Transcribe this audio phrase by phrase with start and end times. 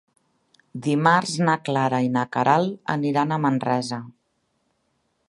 [0.85, 4.01] Dimarts na Clara i na Queralt aniran a Manresa.